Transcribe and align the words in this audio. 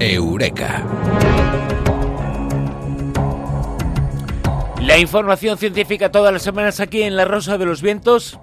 Eureka. 0.00 0.84
La 4.80 4.98
información 4.98 5.56
científica 5.56 6.10
todas 6.10 6.32
las 6.32 6.42
semanas 6.42 6.80
aquí 6.80 7.02
en 7.02 7.16
La 7.16 7.24
Rosa 7.24 7.58
de 7.58 7.64
los 7.64 7.80
Vientos, 7.80 8.38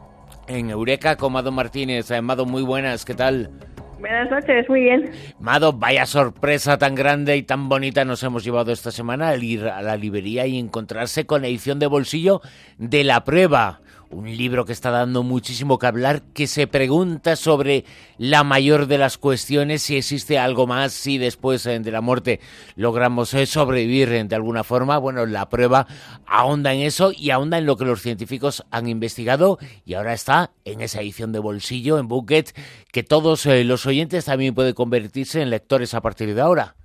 en 0.48 0.70
Eureka 0.70 1.18
con 1.18 1.34
Mado 1.34 1.52
Martínez. 1.52 2.10
Eh, 2.12 2.22
Mado, 2.22 2.46
muy 2.46 2.64
buenas, 2.64 3.06
¿qué 3.06 3.14
tal? 3.14 3.52
Buenas 4.00 4.32
noches, 4.32 4.68
muy 4.68 4.82
bien. 4.82 5.12
Mado, 5.40 5.74
vaya 5.74 6.06
sorpresa 6.06 6.78
tan 6.78 6.96
grande 6.96 7.38
y 7.38 7.44
tan 7.44 7.70
bonita 7.70 8.06
nos 8.06 8.24
hemos 8.24 8.44
llevado 8.44 8.72
esta 8.72 8.92
semana 8.92 9.30
al 9.30 9.44
ir 9.44 9.68
a 9.68 9.82
la 9.82 9.98
librería 9.98 10.48
y 10.48 10.58
encontrarse 10.58 11.26
con 11.26 11.42
la 11.42 11.48
edición 11.48 11.78
de 11.78 11.88
bolsillo 11.88 12.42
de 12.78 13.04
La 13.04 13.24
Prueba 13.24 13.82
un 14.12 14.36
libro 14.36 14.66
que 14.66 14.74
está 14.74 14.92
dando 14.92 15.24
muchísimo 15.24 15.80
que 15.80 15.88
hablar, 15.88 16.22
que 16.34 16.48
se 16.48 16.68
pregunta 16.68 17.36
sobre 17.36 17.86
la 18.18 18.44
mayor 18.44 18.88
de 18.88 18.98
las 18.98 19.18
cuestiones, 19.18 19.82
si 19.82 19.98
existe 19.98 20.38
algo 20.38 20.68
más, 20.68 20.94
si 20.94 21.18
después 21.18 21.66
eh, 21.66 21.80
de 21.80 21.92
la 21.92 22.02
muerte 22.02 22.40
logramos 22.76 23.34
eh, 23.34 23.46
sobrevivir 23.46 24.12
eh, 24.12 24.24
de 24.24 24.36
alguna 24.36 24.64
forma. 24.64 24.98
Bueno, 24.98 25.26
la 25.26 25.50
prueba 25.50 25.88
ahonda 26.26 26.74
en 26.74 26.82
eso 26.82 27.12
y 27.16 27.30
ahonda 27.30 27.58
en 27.58 27.66
lo 27.66 27.78
que 27.78 27.86
los 27.86 28.02
científicos 28.02 28.64
han 28.72 28.88
investigado 28.88 29.58
y 29.86 29.94
ahora 29.96 30.14
está 30.14 30.52
en 30.66 30.82
esa 30.82 31.02
edición 31.02 31.32
de 31.32 31.40
bolsillo, 31.40 31.98
en 31.98 32.08
Bucket, 32.08 32.56
que 32.92 33.04
todos 33.04 33.46
los 33.46 33.86
oyentes 33.86 34.26
también 34.26 34.54
pueden 34.54 34.74
convertirse 34.74 35.42
en 35.42 35.50
lectores 35.50 35.94
a 35.94 36.02
partir 36.02 36.36
de 36.36 36.42
ahora. 36.42 36.76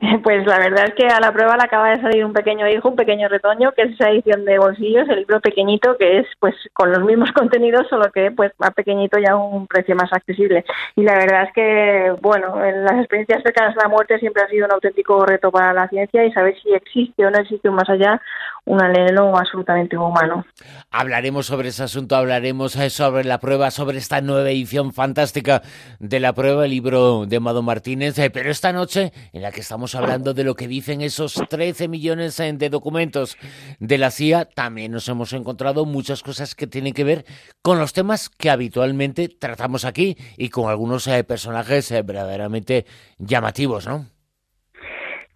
Pues 0.22 0.46
la 0.46 0.58
verdad 0.58 0.86
es 0.88 0.94
que 0.94 1.06
a 1.06 1.20
la 1.20 1.32
prueba 1.32 1.56
le 1.56 1.64
acaba 1.64 1.90
de 1.90 2.00
salir 2.00 2.24
un 2.24 2.32
pequeño 2.32 2.68
hijo, 2.68 2.88
un 2.88 2.96
pequeño 2.96 3.28
retoño, 3.28 3.72
que 3.72 3.82
es 3.82 3.92
esa 3.92 4.10
edición 4.10 4.44
de 4.44 4.58
bolsillos, 4.58 5.08
el 5.08 5.20
libro 5.20 5.40
pequeñito, 5.40 5.96
que 5.98 6.18
es 6.18 6.26
pues 6.38 6.54
con 6.72 6.92
los 6.92 7.02
mismos 7.02 7.32
contenidos, 7.34 7.86
solo 7.88 8.10
que 8.12 8.30
pues 8.30 8.52
más 8.58 8.72
pequeñito 8.74 9.18
y 9.18 9.26
a 9.26 9.36
un 9.36 9.66
precio 9.66 9.96
más 9.96 10.12
accesible. 10.12 10.64
Y 10.96 11.02
la 11.02 11.14
verdad 11.14 11.44
es 11.44 11.52
que, 11.52 12.14
bueno, 12.20 12.64
en 12.64 12.84
las 12.84 12.98
experiencias 12.98 13.42
cercanas 13.42 13.76
a 13.76 13.84
la 13.84 13.88
muerte 13.88 14.18
siempre 14.18 14.42
ha 14.42 14.48
sido 14.48 14.66
un 14.66 14.72
auténtico 14.72 15.24
reto 15.26 15.50
para 15.50 15.72
la 15.72 15.88
ciencia 15.88 16.24
y 16.24 16.32
saber 16.32 16.54
si 16.62 16.72
existe 16.72 17.26
o 17.26 17.30
no 17.30 17.38
existe 17.38 17.70
más 17.70 17.88
allá, 17.88 18.20
un 18.64 18.82
alelo 18.82 19.36
absolutamente 19.36 19.96
humano. 19.96 20.44
Hablaremos 20.90 21.46
sobre 21.46 21.68
ese 21.68 21.84
asunto, 21.84 22.16
hablaremos 22.16 22.76
eh, 22.76 22.90
sobre 22.90 23.24
la 23.24 23.38
prueba, 23.38 23.70
sobre 23.70 23.98
esta 23.98 24.20
nueva 24.20 24.50
edición 24.50 24.92
fantástica 24.92 25.62
de 25.98 26.20
la 26.20 26.34
prueba, 26.34 26.64
el 26.64 26.70
libro 26.70 27.24
de 27.26 27.40
Mado 27.40 27.62
Martínez, 27.62 28.18
eh, 28.18 28.30
pero 28.30 28.50
esta 28.50 28.72
noche 28.72 29.12
en 29.32 29.42
la 29.42 29.50
que 29.50 29.60
estamos 29.60 29.87
hablando 29.94 30.34
de 30.34 30.44
lo 30.44 30.54
que 30.54 30.68
dicen 30.68 31.00
esos 31.00 31.34
13 31.48 31.88
millones 31.88 32.38
eh, 32.40 32.52
de 32.52 32.68
documentos 32.70 33.36
de 33.78 33.98
la 33.98 34.10
CIA, 34.10 34.44
también 34.44 34.92
nos 34.92 35.08
hemos 35.08 35.32
encontrado 35.32 35.84
muchas 35.84 36.22
cosas 36.22 36.54
que 36.54 36.66
tienen 36.66 36.92
que 36.92 37.04
ver 37.04 37.24
con 37.62 37.78
los 37.78 37.92
temas 37.92 38.28
que 38.28 38.50
habitualmente 38.50 39.28
tratamos 39.28 39.84
aquí 39.84 40.16
y 40.36 40.50
con 40.50 40.70
algunos 40.70 41.06
eh, 41.06 41.24
personajes 41.24 41.90
eh, 41.90 42.02
verdaderamente 42.02 42.86
llamativos, 43.18 43.86
¿no? 43.86 44.06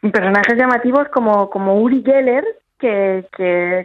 Personajes 0.00 0.56
llamativos 0.56 1.08
como, 1.12 1.48
como 1.48 1.80
Uri 1.80 2.02
Geller, 2.04 2.44
que, 2.78 3.26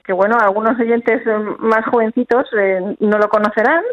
que, 0.04 0.14
bueno, 0.14 0.38
algunos 0.42 0.80
oyentes 0.80 1.22
más 1.60 1.86
jovencitos 1.86 2.48
no 3.00 3.20
lo 3.20 3.30
conocerán, 3.30 3.84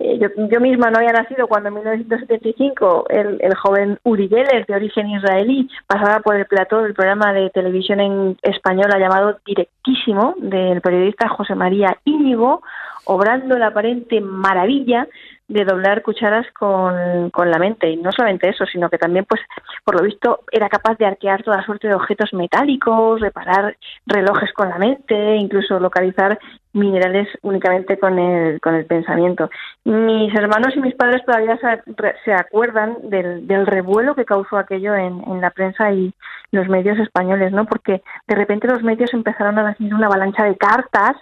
eh, 0.00 0.18
yo, 0.18 0.28
yo, 0.48 0.60
misma 0.60 0.90
no 0.90 0.98
había 0.98 1.12
nacido 1.12 1.46
cuando 1.46 1.68
en 1.68 1.74
1975 1.74 3.04
el, 3.10 3.36
el 3.40 3.54
joven 3.54 3.98
Uri 4.02 4.28
Geller, 4.28 4.64
de 4.64 4.74
origen 4.74 5.10
israelí, 5.10 5.68
pasaba 5.86 6.20
por 6.20 6.36
el 6.36 6.46
plató 6.46 6.80
del 6.82 6.94
programa 6.94 7.34
de 7.34 7.50
televisión 7.50 8.00
en 8.00 8.38
española 8.40 8.98
llamado 8.98 9.38
Directísimo, 9.44 10.34
del 10.38 10.80
periodista 10.80 11.28
José 11.28 11.54
María 11.54 11.98
Íñigo, 12.04 12.62
obrando 13.04 13.58
la 13.58 13.66
aparente 13.66 14.22
maravilla 14.22 15.06
de 15.50 15.64
doblar 15.64 16.02
cucharas 16.02 16.46
con, 16.52 17.30
con 17.30 17.50
la 17.50 17.58
mente. 17.58 17.90
Y 17.90 17.96
no 17.96 18.12
solamente 18.12 18.48
eso, 18.48 18.64
sino 18.66 18.88
que 18.88 18.98
también, 18.98 19.24
pues, 19.28 19.40
por 19.84 19.96
lo 19.96 20.02
visto, 20.02 20.44
era 20.52 20.68
capaz 20.68 20.96
de 20.96 21.06
arquear 21.06 21.42
toda 21.42 21.64
suerte 21.64 21.88
de 21.88 21.94
objetos 21.94 22.32
metálicos, 22.32 23.20
reparar 23.20 23.76
relojes 24.06 24.52
con 24.52 24.68
la 24.68 24.78
mente, 24.78 25.36
incluso 25.36 25.80
localizar 25.80 26.38
minerales 26.72 27.26
únicamente 27.42 27.98
con 27.98 28.16
el, 28.20 28.60
con 28.60 28.76
el 28.76 28.86
pensamiento. 28.86 29.50
Mis 29.82 30.32
hermanos 30.36 30.76
y 30.76 30.80
mis 30.80 30.94
padres 30.94 31.24
todavía 31.26 31.58
se, 31.58 31.82
se 32.24 32.32
acuerdan 32.32 32.96
del, 33.02 33.48
del, 33.48 33.66
revuelo 33.66 34.14
que 34.14 34.24
causó 34.24 34.56
aquello 34.56 34.94
en, 34.94 35.20
en, 35.26 35.40
la 35.40 35.50
prensa 35.50 35.90
y 35.90 36.14
los 36.52 36.68
medios 36.68 36.96
españoles, 37.00 37.50
¿no? 37.50 37.64
Porque 37.64 38.02
de 38.28 38.34
repente 38.36 38.68
los 38.68 38.84
medios 38.84 39.12
empezaron 39.12 39.58
a 39.58 39.70
decir 39.70 39.92
una 39.92 40.06
avalancha 40.06 40.44
de 40.44 40.56
cartas 40.56 41.16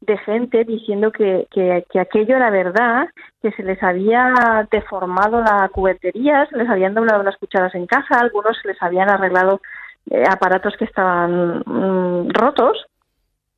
de 0.00 0.16
gente 0.18 0.64
diciendo 0.64 1.12
que, 1.12 1.46
que, 1.50 1.84
que, 1.90 2.00
aquello 2.00 2.36
era 2.36 2.50
verdad, 2.50 3.08
que 3.42 3.52
se 3.52 3.62
les 3.62 3.82
había 3.82 4.66
deformado 4.70 5.40
la 5.42 5.68
cubertería, 5.68 6.46
se 6.46 6.56
les 6.56 6.68
habían 6.68 6.94
doblado 6.94 7.22
las 7.22 7.36
cucharas 7.36 7.74
en 7.74 7.86
casa, 7.86 8.18
algunos 8.18 8.56
se 8.60 8.68
les 8.68 8.82
habían 8.82 9.10
arreglado 9.10 9.60
eh, 10.10 10.24
aparatos 10.28 10.74
que 10.78 10.86
estaban 10.86 11.62
mm, 11.66 12.30
rotos 12.30 12.86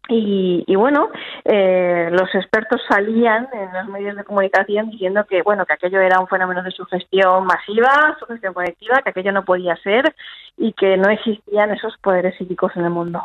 y, 0.09 0.65
y, 0.67 0.75
bueno, 0.75 1.11
eh, 1.45 2.09
los 2.11 2.35
expertos 2.35 2.81
salían 2.89 3.49
en 3.53 3.73
los 3.73 3.89
medios 3.89 4.17
de 4.17 4.25
comunicación 4.25 4.91
diciendo 4.91 5.25
que 5.29 5.43
bueno 5.43 5.65
que 5.65 5.75
aquello 5.75 6.01
era 6.01 6.19
un 6.19 6.27
fenómeno 6.27 6.63
de 6.63 6.73
sugestión 6.73 7.47
masiva, 7.47 8.17
sugestión 8.19 8.53
colectiva, 8.53 9.01
que 9.03 9.11
aquello 9.11 9.33
no 9.33 9.45
podía 9.45 9.77
ser 9.77 10.13
y 10.57 10.73
que 10.73 10.97
no 10.97 11.09
existían 11.09 11.71
esos 11.71 11.97
poderes 11.99 12.37
psíquicos 12.37 12.73
en 12.77 12.85
el 12.85 12.91
mundo. 12.91 13.23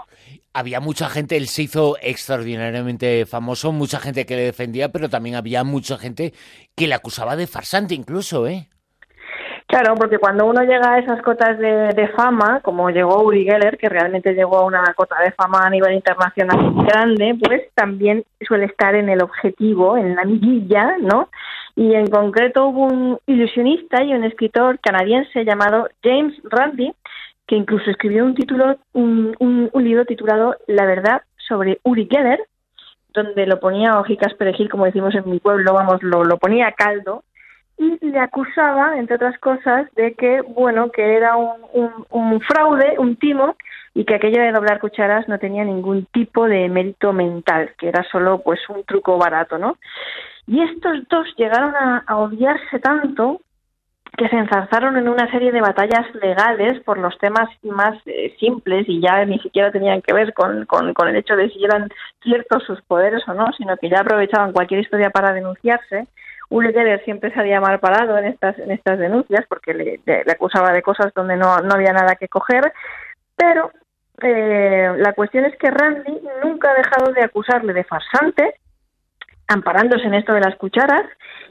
Había 0.53 0.79
mucha 0.79 1.09
gente, 1.09 1.35
él 1.35 1.47
se 1.47 1.63
hizo 1.63 1.97
extraordinariamente 2.01 3.25
famoso, 3.25 3.71
mucha 3.71 3.99
gente 3.99 4.25
que 4.25 4.35
le 4.35 4.43
defendía, 4.43 4.91
pero 4.91 5.09
también 5.09 5.35
había 5.35 5.63
mucha 5.63 5.97
gente 5.97 6.33
que 6.75 6.87
le 6.87 6.95
acusaba 6.95 7.35
de 7.35 7.47
farsante 7.47 7.95
incluso, 7.95 8.47
¿eh? 8.47 8.69
Claro, 9.67 9.95
porque 9.95 10.17
cuando 10.17 10.45
uno 10.45 10.63
llega 10.63 10.93
a 10.93 10.99
esas 10.99 11.21
cotas 11.21 11.59
de, 11.59 12.09
fama, 12.15 12.61
como 12.61 12.89
llegó 12.89 13.21
Uri 13.21 13.43
Geller, 13.43 13.77
que 13.77 13.89
realmente 13.89 14.33
llegó 14.33 14.59
a 14.59 14.65
una 14.65 14.93
cota 14.93 15.17
de 15.21 15.33
fama 15.33 15.59
a 15.65 15.69
nivel 15.69 15.93
internacional 15.93 16.73
grande, 16.85 17.35
pues 17.43 17.63
también 17.73 18.23
suele 18.47 18.65
estar 18.65 18.95
en 18.95 19.09
el 19.09 19.21
objetivo, 19.21 19.97
en 19.97 20.15
la 20.15 20.23
miguilla, 20.23 20.95
¿no? 21.01 21.27
Y 21.75 21.95
en 21.95 22.07
concreto 22.07 22.67
hubo 22.67 22.85
un 22.85 23.19
ilusionista 23.25 24.01
y 24.03 24.13
un 24.13 24.23
escritor 24.23 24.79
canadiense 24.79 25.43
llamado 25.43 25.89
James 26.01 26.33
Randi, 26.45 26.93
que 27.45 27.57
incluso 27.57 27.91
escribió 27.91 28.23
un 28.23 28.35
título, 28.35 28.77
un, 28.93 29.35
un, 29.39 29.83
libro 29.83 30.05
titulado 30.05 30.55
La 30.67 30.85
verdad 30.85 31.23
sobre 31.45 31.81
Uri 31.83 32.07
Geller, 32.09 32.39
donde 33.13 33.45
lo 33.45 33.59
ponía 33.59 33.99
hojicas 33.99 34.33
perejil, 34.35 34.69
como 34.69 34.85
decimos 34.85 35.13
en 35.13 35.29
mi 35.29 35.39
pueblo, 35.39 35.73
vamos, 35.73 36.01
lo, 36.03 36.23
lo 36.23 36.37
ponía 36.37 36.67
a 36.67 36.71
caldo, 36.71 37.23
y 37.77 37.97
le 38.01 38.19
acusaba, 38.19 38.97
entre 38.97 39.15
otras 39.15 39.37
cosas, 39.39 39.87
de 39.95 40.13
que, 40.15 40.41
bueno, 40.41 40.89
que 40.89 41.15
era 41.15 41.35
un, 41.35 42.05
un, 42.09 42.41
fraude, 42.41 42.95
un 42.97 43.15
timo, 43.17 43.55
y 43.93 44.03
que 44.05 44.15
aquello 44.15 44.41
de 44.41 44.51
doblar 44.51 44.79
cucharas 44.79 45.27
no 45.27 45.37
tenía 45.37 45.63
ningún 45.63 46.05
tipo 46.05 46.47
de 46.47 46.69
mérito 46.69 47.13
mental, 47.13 47.71
que 47.77 47.89
era 47.89 48.03
solo 48.11 48.39
pues 48.39 48.59
un 48.69 48.83
truco 48.83 49.17
barato, 49.17 49.57
¿no? 49.57 49.77
Y 50.47 50.61
estos 50.61 51.07
dos 51.09 51.27
llegaron 51.35 51.73
a, 51.75 52.03
odiarse 52.17 52.79
tanto 52.79 53.41
que 54.17 54.29
se 54.29 54.35
enzarzaron 54.35 54.97
en 54.97 55.07
una 55.07 55.29
serie 55.29 55.51
de 55.51 55.61
batallas 55.61 56.05
legales 56.15 56.79
por 56.83 56.97
los 56.97 57.15
temas 57.19 57.49
más 57.63 57.95
eh, 58.05 58.35
simples 58.39 58.85
y 58.87 58.99
ya 58.99 59.23
ni 59.25 59.37
siquiera 59.39 59.71
tenían 59.71 60.01
que 60.01 60.13
ver 60.13 60.33
con, 60.33 60.65
con, 60.65 60.93
con, 60.93 61.07
el 61.07 61.17
hecho 61.17 61.35
de 61.35 61.49
si 61.49 61.63
eran 61.63 61.89
ciertos 62.23 62.63
sus 62.63 62.81
poderes 62.83 63.27
o 63.27 63.33
no, 63.35 63.45
sino 63.57 63.77
que 63.77 63.89
ya 63.89 63.99
aprovechaban 63.99 64.53
cualquier 64.53 64.79
historia 64.79 65.11
para 65.11 65.33
denunciarse 65.33 66.07
Uli 66.49 66.71
Geller 66.71 67.03
siempre 67.03 67.31
se 67.33 67.39
había 67.39 67.59
mal 67.59 67.79
parado 67.79 68.17
en 68.17 68.25
estas, 68.25 68.57
en 68.59 68.71
estas 68.71 68.97
denuncias 68.99 69.45
porque 69.49 69.73
le, 69.73 69.99
le, 70.05 70.31
acusaba 70.31 70.71
de 70.71 70.81
cosas 70.81 71.13
donde 71.13 71.35
no, 71.35 71.57
no 71.59 71.73
había 71.75 71.91
nada 71.91 72.15
que 72.15 72.29
coger, 72.29 72.71
pero 73.35 73.71
eh, 74.21 74.93
la 74.97 75.13
cuestión 75.13 75.45
es 75.45 75.55
que 75.57 75.69
Randy 75.69 76.21
nunca 76.43 76.71
ha 76.71 76.75
dejado 76.75 77.11
de 77.11 77.23
acusarle 77.23 77.73
de 77.73 77.83
farsante, 77.83 78.55
amparándose 79.47 80.05
en 80.05 80.15
esto 80.15 80.33
de 80.33 80.41
las 80.41 80.55
cucharas, 80.55 81.03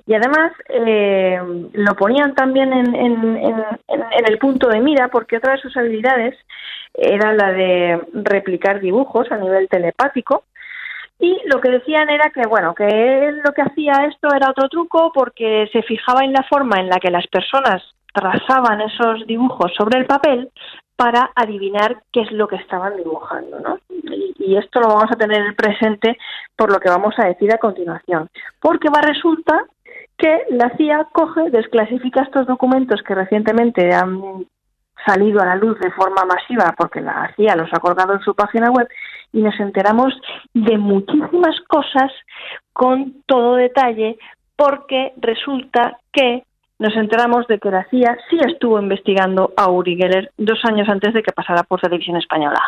y 0.07 0.15
además 0.15 0.53
eh, 0.69 1.41
lo 1.73 1.95
ponían 1.95 2.35
también 2.35 2.73
en, 2.73 2.95
en, 2.95 3.37
en, 3.37 3.65
en, 3.89 4.29
el 4.29 4.39
punto 4.39 4.69
de 4.69 4.81
mira 4.81 5.09
porque 5.09 5.39
otra 5.39 5.53
de 5.53 5.61
sus 5.61 5.77
habilidades 5.77 6.37
era 6.95 7.33
la 7.33 7.53
de 7.53 8.01
replicar 8.13 8.81
dibujos 8.81 9.31
a 9.31 9.37
nivel 9.37 9.69
telepático, 9.69 10.45
y 11.19 11.41
lo 11.47 11.61
que 11.61 11.71
decían 11.71 12.11
era 12.11 12.31
que, 12.31 12.47
bueno, 12.47 12.75
que 12.75 12.85
él 12.87 13.41
lo 13.45 13.53
que 13.53 13.63
hacía 13.63 14.07
esto 14.07 14.29
era 14.35 14.51
otro 14.51 14.69
truco 14.69 15.13
porque 15.15 15.69
se 15.73 15.83
fijaba 15.83 16.25
en 16.25 16.33
la 16.33 16.43
forma 16.43 16.79
en 16.79 16.89
la 16.89 16.99
que 16.99 17.11
las 17.11 17.27
personas 17.29 17.83
trazaban 18.13 18.81
esos 18.81 19.27
dibujos 19.27 19.73
sobre 19.77 19.99
el 19.99 20.07
papel 20.07 20.51
para 20.95 21.31
adivinar 21.35 22.03
qué 22.13 22.23
es 22.23 22.33
lo 22.33 22.49
que 22.49 22.57
estaban 22.57 22.97
dibujando, 22.97 23.61
¿no? 23.61 23.79
Y, 23.91 24.35
y, 24.39 24.57
esto 24.57 24.81
lo 24.81 24.89
vamos 24.89 25.11
a 25.13 25.17
tener 25.17 25.55
presente 25.55 26.17
por 26.57 26.73
lo 26.73 26.81
que 26.81 26.89
vamos 26.89 27.15
a 27.19 27.27
decir 27.27 27.53
a 27.53 27.59
continuación, 27.59 28.29
porque 28.61 28.89
va 28.89 29.03
resulta 29.03 29.67
que 30.17 30.45
la 30.51 30.71
CIA 30.77 31.09
coge, 31.13 31.51
desclasifica 31.51 32.23
estos 32.23 32.47
documentos 32.47 33.03
que 33.03 33.15
recientemente 33.15 33.93
han 33.93 34.47
salido 35.05 35.41
a 35.41 35.47
la 35.47 35.57
luz 35.57 35.79
de 35.81 35.91
forma 35.91 36.25
masiva 36.25 36.75
porque 36.77 37.01
la 37.01 37.33
CIA 37.37 37.57
los 37.57 37.73
ha 37.73 37.81
colgado 37.81 38.15
en 38.15 38.21
su 38.21 38.35
página 38.35 38.71
web 38.71 38.89
y 39.33 39.43
nos 39.43 39.59
enteramos 39.61 40.15
de 40.55 40.79
muchísimas 40.79 41.61
cosas 41.69 42.13
con 42.73 43.23
todo 43.27 43.57
detalle 43.57 44.19
porque 44.57 45.13
resulta 45.19 45.99
que 46.13 46.45
nos 46.79 46.95
enteramos 46.97 47.47
de 47.47 47.59
que 47.59 47.71
la 47.71 47.85
CIA 47.89 48.19
sí 48.29 48.39
estuvo 48.47 48.79
investigando 48.81 49.53
a 49.57 49.71
Uri 49.71 49.97
Geller 49.97 50.31
dos 50.37 50.61
años 50.65 50.89
antes 50.89 51.15
de 51.15 51.23
que 51.23 51.33
pasara 51.33 51.63
por 51.63 51.81
televisión 51.81 52.17
española. 52.17 52.61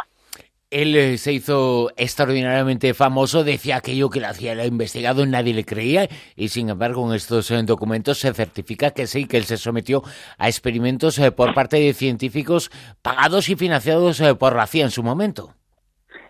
Él 0.70 0.94
eh, 0.96 1.16
se 1.16 1.32
hizo 1.32 1.88
extraordinariamente 1.96 2.92
famoso, 2.92 3.42
decía 3.42 3.76
aquello 3.76 4.10
que 4.10 4.20
le 4.20 4.26
ha 4.26 4.66
investigado 4.66 5.24
y 5.24 5.26
nadie 5.26 5.54
le 5.54 5.64
creía, 5.64 6.08
y 6.36 6.48
sin 6.48 6.68
embargo 6.68 7.08
en 7.08 7.16
estos 7.16 7.50
eh, 7.50 7.62
documentos 7.64 8.18
se 8.18 8.34
certifica 8.34 8.90
que 8.90 9.06
sí, 9.06 9.26
que 9.26 9.38
él 9.38 9.44
se 9.44 9.56
sometió 9.56 10.02
a 10.36 10.46
experimentos 10.46 11.18
eh, 11.20 11.32
por 11.32 11.54
parte 11.54 11.78
de 11.78 11.94
científicos 11.94 12.70
pagados 13.00 13.48
y 13.48 13.56
financiados 13.56 14.22
por 14.38 14.54
la 14.54 14.66
CIA 14.66 14.84
en 14.84 14.90
su 14.90 15.02
momento. 15.02 15.54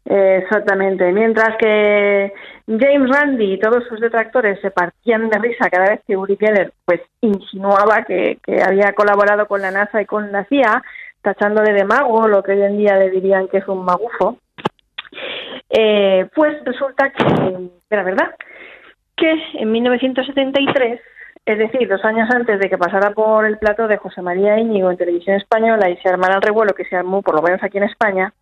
Exactamente. 0.05 1.11
Mientras 1.12 1.56
que 1.58 2.32
James 2.67 3.11
Randi 3.11 3.55
y 3.55 3.58
todos 3.58 3.85
sus 3.88 4.00
detractores 4.00 4.61
se 4.61 4.70
partían 4.70 5.29
de 5.29 5.38
risa 5.38 5.69
cada 5.69 5.90
vez 5.90 6.00
que 6.06 6.17
Uri 6.17 6.37
Geller 6.37 6.73
pues 6.85 7.00
insinuaba 7.20 8.05
que 8.05 8.38
había 8.64 8.93
colaborado 8.93 9.46
con 9.49 9.61
la 9.61 9.73
NASA 9.73 10.00
y 10.00 10.06
con 10.06 10.31
la 10.32 10.44
CIA, 10.44 10.82
tachándole 11.22 11.72
de 11.72 11.84
mago, 11.84 12.28
lo 12.28 12.42
que 12.42 12.52
hoy 12.52 12.62
en 12.62 12.78
día 12.78 12.96
le 12.96 13.10
dirían 13.10 13.48
que 13.48 13.58
es 13.58 13.68
un 13.68 13.84
magufo, 13.84 14.38
eh, 15.70 16.28
pues 16.34 16.64
resulta 16.64 17.10
que 17.10 17.24
era 17.90 18.02
verdad 18.02 18.34
que 19.16 19.34
en 19.54 19.72
1973 19.72 21.00
es 21.48 21.56
decir, 21.56 21.88
dos 21.88 22.04
años 22.04 22.28
antes 22.30 22.60
de 22.60 22.68
que 22.68 22.76
pasara 22.76 23.12
por 23.12 23.46
el 23.46 23.56
plato 23.56 23.88
de 23.88 23.96
José 23.96 24.20
María 24.20 24.58
Íñigo 24.58 24.90
en 24.90 24.98
televisión 24.98 25.36
española 25.36 25.88
y 25.88 25.96
se 25.96 26.10
armara 26.10 26.34
el 26.34 26.42
revuelo 26.42 26.74
que 26.74 26.84
se 26.84 26.94
armó, 26.94 27.22
por 27.22 27.34
lo 27.34 27.40
menos 27.40 27.62
aquí 27.62 27.78
en 27.78 27.84
España, 27.84 28.34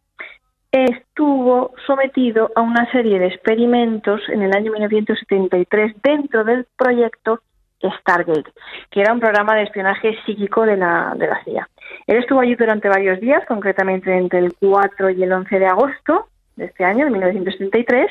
estuvo 0.73 1.73
sometido 1.87 2.50
a 2.56 2.62
una 2.62 2.90
serie 2.90 3.20
de 3.20 3.28
experimentos 3.28 4.20
en 4.28 4.43
el 4.43 4.52
año 4.52 4.73
1973 4.73 5.94
dentro 6.02 6.43
del 6.43 6.67
proyecto 6.76 7.43
Stargate, 8.00 8.50
que 8.91 9.00
era 9.00 9.12
un 9.12 9.21
programa 9.21 9.55
de 9.55 9.65
espionaje 9.65 10.17
psíquico 10.25 10.65
de 10.65 10.77
la, 10.77 11.15
de 11.17 11.27
la 11.27 11.43
CIA. 11.44 11.69
Él 12.06 12.19
estuvo 12.19 12.41
allí 12.41 12.55
durante 12.55 12.88
varios 12.88 13.21
días, 13.21 13.44
concretamente 13.47 14.17
entre 14.17 14.41
el 14.41 14.55
4 14.55 15.11
y 15.11 15.23
el 15.23 15.33
11 15.33 15.59
de 15.59 15.67
agosto 15.67 16.29
de 16.56 16.67
este 16.67 16.85
año, 16.85 17.05
de 17.05 17.11
1973, 17.11 18.11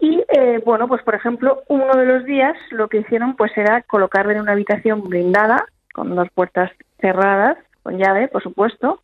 y 0.00 0.24
eh, 0.28 0.62
bueno, 0.64 0.88
pues 0.88 1.02
por 1.02 1.14
ejemplo, 1.14 1.62
uno 1.68 1.94
de 1.94 2.06
los 2.06 2.24
días 2.24 2.56
lo 2.70 2.88
que 2.88 2.98
hicieron 2.98 3.36
pues 3.36 3.56
era 3.56 3.82
colocarle 3.82 4.34
en 4.34 4.40
una 4.40 4.52
habitación 4.52 5.02
blindada, 5.02 5.66
con 5.92 6.14
dos 6.14 6.28
puertas 6.34 6.70
cerradas, 7.00 7.58
con 7.82 7.98
llave, 7.98 8.28
por 8.28 8.42
supuesto, 8.42 9.00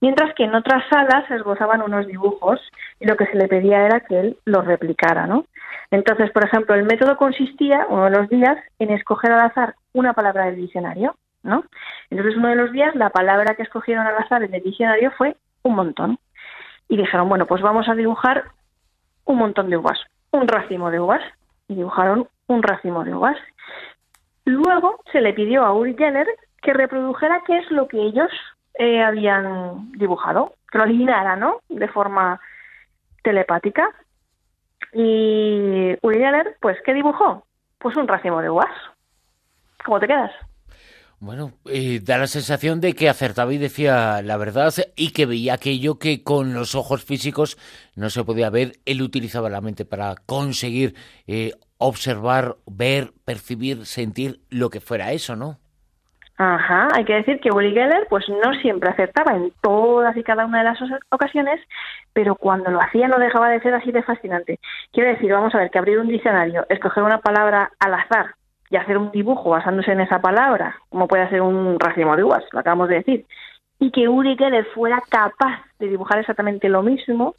mientras 0.00 0.34
que 0.34 0.44
en 0.44 0.54
otras 0.54 0.84
salas 0.88 1.26
se 1.28 1.36
esbozaban 1.36 1.82
unos 1.82 2.06
dibujos 2.06 2.60
y 2.98 3.06
lo 3.06 3.16
que 3.16 3.26
se 3.26 3.36
le 3.36 3.48
pedía 3.48 3.84
era 3.84 4.00
que 4.00 4.18
él 4.18 4.36
los 4.44 4.64
replicara, 4.64 5.26
¿no? 5.26 5.46
Entonces, 5.90 6.30
por 6.30 6.44
ejemplo, 6.44 6.74
el 6.74 6.84
método 6.84 7.16
consistía, 7.16 7.86
uno 7.88 8.04
de 8.04 8.10
los 8.10 8.28
días, 8.28 8.56
en 8.78 8.90
escoger 8.90 9.32
al 9.32 9.40
azar 9.40 9.74
una 9.92 10.12
palabra 10.12 10.46
del 10.46 10.56
diccionario, 10.56 11.16
¿no? 11.42 11.64
Entonces, 12.10 12.36
uno 12.36 12.48
de 12.48 12.56
los 12.56 12.72
días, 12.72 12.94
la 12.94 13.10
palabra 13.10 13.54
que 13.54 13.62
escogieron 13.62 14.06
al 14.06 14.16
azar 14.16 14.42
en 14.42 14.54
el 14.54 14.62
diccionario 14.62 15.10
fue 15.12 15.36
un 15.62 15.74
montón. 15.74 16.18
Y 16.88 16.96
dijeron, 16.96 17.28
bueno, 17.28 17.46
pues 17.46 17.62
vamos 17.62 17.88
a 17.88 17.94
dibujar 17.94 18.44
un 19.24 19.38
montón 19.38 19.70
de 19.70 19.76
uvas, 19.76 19.98
un 20.32 20.46
racimo 20.46 20.90
de 20.90 21.00
uvas. 21.00 21.22
Y 21.68 21.74
dibujaron 21.74 22.28
un 22.46 22.62
racimo 22.62 23.04
de 23.04 23.14
uvas. 23.14 23.36
Luego 24.44 25.00
se 25.12 25.20
le 25.20 25.32
pidió 25.32 25.64
a 25.64 25.72
Uri 25.72 25.94
Geller 25.96 26.26
que 26.62 26.72
reprodujera 26.72 27.42
qué 27.46 27.58
es 27.58 27.70
lo 27.70 27.86
que 27.88 28.00
ellos 28.00 28.30
eh, 28.74 29.02
habían 29.02 29.92
dibujado, 29.92 30.54
que 30.70 30.78
lo 30.78 30.84
adivinara, 30.84 31.36
¿no? 31.36 31.60
De 31.68 31.88
forma 31.88 32.40
telepática. 33.22 33.90
Y 34.92 35.96
Uri 36.02 36.18
Geller, 36.18 36.56
pues, 36.60 36.76
¿qué 36.84 36.94
dibujó? 36.94 37.46
Pues 37.78 37.96
un 37.96 38.08
racimo 38.08 38.40
de 38.40 38.50
uvas. 38.50 38.70
¿Cómo 39.84 40.00
te 40.00 40.06
quedas? 40.06 40.32
Bueno, 41.20 41.52
eh, 41.66 42.00
da 42.02 42.16
la 42.16 42.26
sensación 42.26 42.80
de 42.80 42.94
que 42.94 43.10
acertaba 43.10 43.52
y 43.52 43.58
decía 43.58 44.22
la 44.22 44.38
verdad 44.38 44.72
y 44.96 45.10
que 45.10 45.26
veía 45.26 45.52
aquello 45.52 45.98
que 45.98 46.22
con 46.22 46.54
los 46.54 46.74
ojos 46.74 47.04
físicos 47.04 47.58
no 47.94 48.08
se 48.08 48.24
podía 48.24 48.48
ver. 48.48 48.80
Él 48.86 49.02
utilizaba 49.02 49.50
la 49.50 49.60
mente 49.60 49.84
para 49.84 50.14
conseguir 50.24 50.94
eh, 51.26 51.52
observar, 51.76 52.56
ver, 52.66 53.12
percibir, 53.26 53.84
sentir 53.84 54.40
lo 54.48 54.70
que 54.70 54.80
fuera 54.80 55.12
eso, 55.12 55.36
¿no? 55.36 55.59
Ajá, 56.42 56.88
hay 56.94 57.04
que 57.04 57.16
decir 57.16 57.38
que 57.38 57.52
Uri 57.52 57.72
Geller 57.72 58.06
pues 58.08 58.26
no 58.30 58.54
siempre 58.62 58.88
acertaba 58.88 59.36
en 59.36 59.52
todas 59.60 60.16
y 60.16 60.22
cada 60.22 60.46
una 60.46 60.60
de 60.60 60.64
las 60.64 60.78
ocasiones, 61.10 61.60
pero 62.14 62.34
cuando 62.34 62.70
lo 62.70 62.80
hacía 62.80 63.08
no 63.08 63.18
dejaba 63.18 63.50
de 63.50 63.60
ser 63.60 63.74
así 63.74 63.92
de 63.92 64.02
fascinante. 64.02 64.58
Quiero 64.90 65.10
decir, 65.10 65.30
vamos 65.30 65.54
a 65.54 65.58
ver, 65.58 65.70
que 65.70 65.78
abrir 65.78 65.98
un 65.98 66.08
diccionario, 66.08 66.64
escoger 66.70 67.02
una 67.02 67.18
palabra 67.18 67.70
al 67.78 67.92
azar 67.92 68.36
y 68.70 68.76
hacer 68.76 68.96
un 68.96 69.10
dibujo 69.10 69.50
basándose 69.50 69.92
en 69.92 70.00
esa 70.00 70.22
palabra, 70.22 70.76
como 70.88 71.08
puede 71.08 71.28
ser 71.28 71.42
un 71.42 71.78
racimo 71.78 72.16
de 72.16 72.24
uvas, 72.24 72.44
lo 72.52 72.60
acabamos 72.60 72.88
de 72.88 72.94
decir, 72.94 73.26
y 73.78 73.90
que 73.90 74.08
Uri 74.08 74.34
Geller 74.38 74.64
fuera 74.74 75.02
capaz 75.10 75.60
de 75.78 75.88
dibujar 75.88 76.20
exactamente 76.20 76.70
lo 76.70 76.82
mismo, 76.82 77.34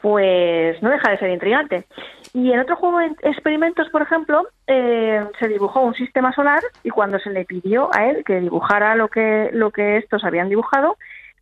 pues 0.00 0.80
no 0.82 0.90
deja 0.90 1.10
de 1.10 1.18
ser 1.18 1.30
intrigante. 1.30 1.86
Y 2.32 2.52
en 2.52 2.60
otro 2.60 2.76
juego 2.76 2.98
de 2.98 3.06
experimentos, 3.22 3.88
por 3.90 4.02
ejemplo, 4.02 4.46
eh, 4.66 5.24
se 5.38 5.48
dibujó 5.48 5.80
un 5.80 5.94
sistema 5.94 6.32
solar 6.32 6.60
y 6.82 6.90
cuando 6.90 7.18
se 7.18 7.30
le 7.30 7.44
pidió 7.44 7.88
a 7.94 8.06
él 8.06 8.24
que 8.24 8.40
dibujara 8.40 8.94
lo 8.94 9.08
que, 9.08 9.50
lo 9.52 9.70
que 9.70 9.96
estos 9.96 10.24
habían 10.24 10.48
dibujado, 10.48 10.96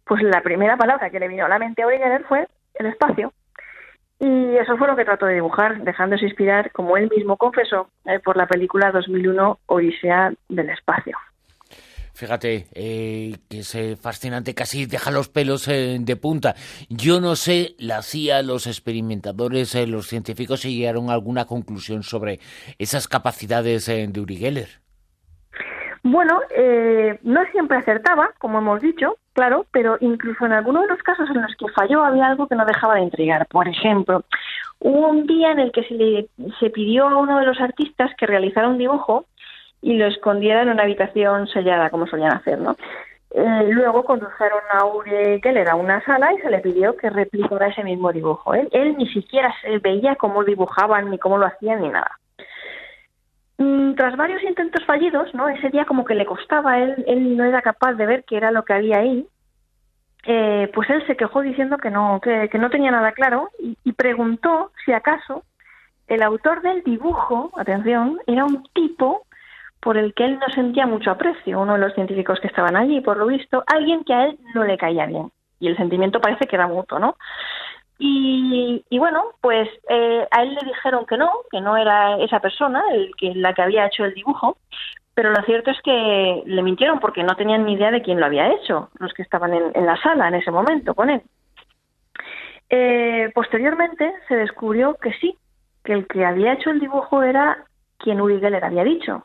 pues 0.05 0.23
la 0.23 0.43
primera 0.43 0.77
palabra 0.77 1.11
que 1.11 1.21
le 1.21 1.29
vino 1.29 1.45
a 1.45 1.49
la 1.49 1.59
mente 1.59 1.83
a 1.83 1.89
Geller 1.89 2.25
fue 2.25 2.47
el 2.75 2.87
espacio. 2.87 3.33
Y 4.21 4.57
eso 4.57 4.77
fue 4.77 4.87
lo 4.87 4.97
que 4.97 5.05
trató 5.05 5.27
de 5.27 5.35
dibujar, 5.35 5.83
dejándose 5.83 6.25
inspirar, 6.25 6.71
como 6.73 6.97
él 6.97 7.11
mismo 7.15 7.37
confesó, 7.37 7.89
eh, 8.07 8.21
por 8.21 8.37
la 8.37 8.47
película 8.47 8.93
2001 8.93 9.59
Odisea 9.67 10.33
del 10.49 10.71
Espacio. 10.71 11.19
Fíjate, 12.15 12.67
eh, 12.73 13.39
que 13.51 13.59
es 13.59 13.75
eh, 13.75 13.97
fascinante, 13.97 14.55
casi 14.55 14.87
deja 14.87 15.11
los 15.11 15.29
pelos 15.29 15.67
eh, 15.67 15.97
de 15.99 16.15
punta. 16.15 16.55
Yo 16.89 17.21
no 17.21 17.35
sé, 17.35 17.75
la 17.77 18.03
CIA, 18.03 18.43
los 18.43 18.69
experimentadores, 18.69 19.75
los 19.89 20.07
científicos, 20.07 20.61
si 20.61 20.77
llegaron 20.77 21.11
a 21.11 21.15
alguna 21.15 21.47
conclusión 21.47 22.05
sobre 22.05 22.39
esas 22.79 23.09
capacidades 23.09 23.87
de 23.87 24.21
Uri 24.21 24.37
Geller. 24.37 24.69
Bueno, 26.05 26.39
no 27.23 27.41
siempre 27.51 27.79
acertaba, 27.79 28.31
como 28.39 28.59
hemos 28.59 28.81
dicho, 28.81 29.17
claro, 29.33 29.67
pero 29.73 29.97
incluso 30.01 30.47
en 30.47 30.53
algunos 30.53 30.83
de 30.83 30.89
los 30.89 31.03
casos 31.03 31.29
en 31.31 31.43
los 31.43 31.57
que 31.57 31.67
falló 31.75 32.05
había 32.05 32.27
algo 32.27 32.47
que 32.47 32.55
no 32.55 32.65
dejaba 32.65 32.97
de 32.97 33.03
intrigar. 33.03 33.47
Por 33.49 33.67
ejemplo, 33.67 34.23
hubo 34.79 35.09
un 35.09 35.27
día 35.27 35.51
en 35.51 35.59
el 35.59 35.73
que 35.73 35.83
se 35.85 35.95
le 35.95 36.29
se 36.61 36.71
pidió 36.71 37.09
a 37.09 37.17
uno 37.17 37.39
de 37.39 37.47
los 37.47 37.59
artistas 37.61 38.13
que 38.19 38.27
realizara 38.27 38.69
un 38.69 38.79
dibujo 38.79 39.27
y 39.85 39.99
lo 39.99 40.07
escondiera 40.07 40.63
en 40.63 40.71
una 40.71 40.85
habitación 40.85 41.47
sellada, 41.49 41.91
como 41.91 42.07
solían 42.07 42.33
hacer, 42.33 42.59
¿no? 42.59 42.75
Eh, 43.31 43.67
luego 43.69 44.03
condujeron 44.05 44.63
a 44.73 44.87
Uri 44.87 45.41
Geller 45.43 45.69
a 45.69 45.75
una 45.75 46.03
sala 46.07 46.33
y 46.33 46.39
se 46.39 46.51
le 46.51 46.61
pidió 46.61 46.97
que 46.97 47.11
replicara 47.11 47.67
ese 47.67 47.85
mismo 47.85 48.11
dibujo. 48.11 48.55
Él, 48.55 48.69
él 48.73 48.97
ni 48.97 49.07
siquiera 49.09 49.55
se 49.61 49.79
veía 49.79 50.17
cómo 50.17 50.43
dibujaban, 50.43 51.11
ni 51.11 51.19
cómo 51.19 51.37
lo 51.37 51.47
hacían, 51.47 51.83
ni 51.83 51.91
nada. 51.91 52.13
Mm, 53.59 53.93
tras 53.95 54.17
varios 54.17 54.43
intentos 54.43 54.83
fallidos, 54.87 55.35
¿no? 55.35 55.49
Ese 55.51 55.69
día 55.69 55.85
como 55.85 56.07
que 56.07 56.15
le 56.15 56.25
costaba, 56.25 56.79
él, 56.79 57.05
él 57.07 57.37
no 57.37 57.45
era 57.45 57.61
capaz 57.61 57.93
de 57.93 58.07
ver 58.07 58.25
qué 58.25 58.39
era 58.39 58.53
lo 58.53 58.65
que 58.65 58.73
había 58.73 59.01
ahí. 59.01 59.27
Eh, 60.27 60.71
pues 60.73 60.89
él 60.89 61.07
se 61.07 61.17
quejó 61.17 61.43
diciendo 61.43 61.77
que 61.77 61.91
no, 61.91 62.23
que, 62.23 62.49
no 62.55 62.71
tenía 62.71 62.91
nada 62.91 63.13
claro 63.13 63.51
y, 63.59 63.77
y 63.85 63.93
preguntó 63.93 64.73
si 64.87 64.95
acaso 64.95 65.43
el 66.07 66.23
autor 66.23 66.63
del 66.63 66.83
dibujo, 66.85 67.51
atención, 67.59 68.19
era 68.27 68.47
un 68.47 68.63
tipo 68.73 69.27
por 69.85 69.99
el 69.99 70.15
que 70.15 70.25
él 70.25 70.39
no 70.39 70.49
sentía 70.55 70.87
mucho 70.87 71.11
aprecio, 71.11 71.61
uno 71.61 71.75
de 71.75 71.79
los 71.79 71.93
científicos 71.93 72.41
que 72.41 72.47
estaban 72.47 72.75
allí, 72.75 73.03
por 73.03 73.19
lo 73.19 73.27
visto, 73.27 73.63
alguien 73.67 74.03
que 74.03 74.15
a 74.15 74.25
él 74.25 74.39
no 74.55 74.65
le 74.65 74.79
caía 74.79 75.05
bien. 75.05 75.31
Y 75.61 75.69
el 75.69 75.77
sentimiento 75.77 76.23
parece 76.23 76.47
que 76.47 76.57
era 76.57 76.67
mutuo, 76.67 76.99
¿no? 76.99 77.17
Y, 77.99 78.83
bueno, 78.99 79.23
pues 79.43 79.69
eh, 79.89 80.27
a 80.31 80.43
él 80.43 80.55
le 80.55 80.67
dijeron 80.67 81.05
que 81.05 81.19
no, 81.19 81.31
que 81.51 81.61
no 81.61 81.77
era 81.77 82.17
esa 82.19 82.41
persona 82.41 82.83
el 82.93 83.15
que, 83.17 83.35
la 83.35 83.53
que 83.53 83.61
había 83.61 83.87
hecho 83.87 84.07
el 84.07 84.15
dibujo, 84.15 84.57
pero 85.15 85.31
lo 85.31 85.43
cierto 85.43 85.71
es 85.71 85.81
que 85.83 86.43
le 86.47 86.63
mintieron 86.63 86.99
porque 86.99 87.23
no 87.23 87.37
tenían 87.37 87.67
ni 87.67 87.75
idea 87.75 87.91
de 87.91 88.03
quién 88.03 88.19
lo 88.19 88.27
había 88.27 88.53
hecho, 88.53 88.89
los 88.99 89.13
que 89.13 89.23
estaban 89.23 89.53
en, 89.53 89.87
la 89.87 89.97
sala 89.99 90.29
en 90.29 90.35
ese 90.35 90.51
momento 90.51 90.95
con 90.95 91.11
él. 91.11 91.23
Eh, 92.71 93.31
posteriormente 93.35 94.15
se 94.29 94.35
descubrió 94.35 94.95
que 94.95 95.13
sí, 95.21 95.37
que 95.85 95.93
el 95.93 96.07
que 96.07 96.25
había 96.25 96.55
hecho 96.55 96.71
el 96.71 96.81
dibujo 96.81 97.23
era 97.23 97.65
quien 97.99 98.21
Uri 98.21 98.41
Geller 98.41 98.65
había 98.65 98.83
dicho, 98.83 99.25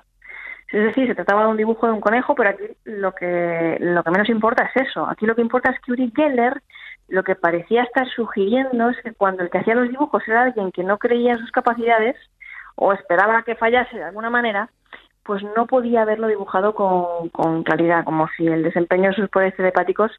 es 0.72 0.84
decir, 0.84 1.08
se 1.08 1.16
trataba 1.16 1.44
de 1.44 1.50
un 1.50 1.58
dibujo 1.58 1.88
de 1.88 1.94
un 1.94 2.02
conejo, 2.02 2.36
pero 2.36 2.52
aquí 2.52 2.64
lo 2.86 3.14
que, 3.14 3.78
lo 3.80 4.04
que 4.04 4.12
menos 4.12 4.30
importa 4.30 4.70
es 4.74 4.88
eso. 4.88 5.08
Aquí 5.08 5.26
lo 5.26 5.36
que 5.36 5.42
importa 5.42 5.72
es 5.72 5.80
que 5.82 5.92
Uri 5.92 6.12
Geller 6.16 6.62
lo 7.08 7.24
que 7.24 7.36
parecía 7.36 7.84
estar 7.84 8.08
sugiriendo 8.10 8.90
es 8.90 8.98
que 9.02 9.14
cuando 9.14 9.44
el 9.44 9.50
que 9.50 9.58
hacía 9.58 9.74
los 9.74 9.90
dibujos 9.90 10.22
era 10.28 10.44
alguien 10.44 10.72
que 10.72 10.84
no 10.84 11.00
creía 11.00 11.34
en 11.34 11.40
sus 11.40 11.52
capacidades 11.52 12.16
o 12.76 12.94
esperaba 12.94 13.42
que 13.44 13.56
fallase 13.56 13.98
de 13.98 14.04
alguna 14.04 14.30
manera, 14.30 14.70
pues 15.24 15.44
no 15.56 15.66
podía 15.66 16.04
haberlo 16.04 16.28
dibujado 16.28 16.74
con, 16.76 17.30
con 17.30 17.64
claridad, 17.64 18.04
como 18.06 18.28
si 18.38 18.48
el 18.48 18.64
desempeño 18.64 19.10
de 19.10 19.16
sus 19.16 19.30
poderes 19.30 19.56
telepáticos 19.56 20.12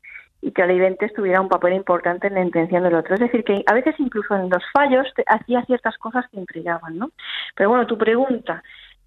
y 0.42 0.52
que 0.52 0.62
el 0.62 0.96
tuviera 1.14 1.40
un 1.40 1.48
papel 1.48 1.74
importante 1.74 2.26
en 2.26 2.34
la 2.34 2.42
intención 2.42 2.82
del 2.82 2.94
otro. 2.94 3.14
Es 3.14 3.20
decir, 3.20 3.44
que 3.44 3.62
a 3.66 3.74
veces 3.74 3.94
incluso 3.98 4.34
en 4.34 4.48
los 4.48 4.62
fallos 4.72 5.06
hacía 5.26 5.62
ciertas 5.64 5.96
cosas 5.98 6.26
que 6.30 6.38
intrigaban, 6.38 6.96
¿no? 6.96 7.10
Pero 7.54 7.68
bueno, 7.68 7.86
tu 7.86 7.98
pregunta, 7.98 8.62